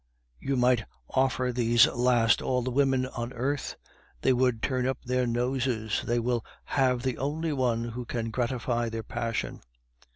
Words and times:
You 0.39 0.55
might 0.57 0.85
offer 1.11 1.53
these 1.53 1.85
last 1.85 2.41
all 2.41 2.63
the 2.63 2.71
women 2.71 3.05
on 3.05 3.31
earth 3.33 3.75
they 4.21 4.33
would 4.33 4.63
turn 4.63 4.87
up 4.87 4.97
their 5.05 5.27
noses; 5.27 6.01
they 6.07 6.17
will 6.17 6.43
have 6.63 7.03
the 7.03 7.19
only 7.19 7.53
one 7.53 7.83
who 7.83 8.05
can 8.05 8.31
gratify 8.31 8.89
their 8.89 9.03
passion. 9.03 9.61